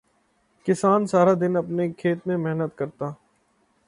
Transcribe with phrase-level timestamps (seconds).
[0.65, 3.09] کسان سارا دن اپنے کھیت میں محنت کرتا